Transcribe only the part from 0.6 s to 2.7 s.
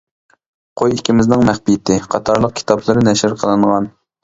«قوي ئىككىمىزنىڭ مەخپىيىتى» قاتارلىق